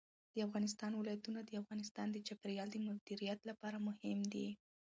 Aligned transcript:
د 0.33 0.37
افغانستان 0.47 0.91
ولايتونه 0.95 1.39
د 1.43 1.49
افغانستان 1.61 2.07
د 2.11 2.17
چاپیریال 2.27 2.69
د 2.71 2.77
مدیریت 2.87 3.39
لپاره 3.49 3.77
مهم 3.87 4.19
دي. 4.33 4.47